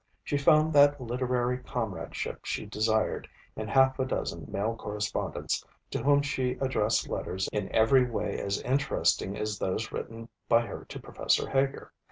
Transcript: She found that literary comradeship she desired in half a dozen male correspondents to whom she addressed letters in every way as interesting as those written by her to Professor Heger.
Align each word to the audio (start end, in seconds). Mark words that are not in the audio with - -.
She 0.23 0.35
found 0.35 0.73
that 0.73 0.99
literary 0.99 1.59
comradeship 1.59 2.43
she 2.43 2.65
desired 2.65 3.29
in 3.55 3.67
half 3.67 3.99
a 3.99 4.05
dozen 4.05 4.51
male 4.51 4.75
correspondents 4.75 5.63
to 5.91 6.01
whom 6.01 6.23
she 6.23 6.53
addressed 6.53 7.07
letters 7.07 7.47
in 7.53 7.69
every 7.69 8.09
way 8.09 8.39
as 8.39 8.59
interesting 8.63 9.37
as 9.37 9.59
those 9.59 9.91
written 9.91 10.27
by 10.49 10.61
her 10.65 10.85
to 10.85 10.99
Professor 10.99 11.47
Heger. 11.47 11.93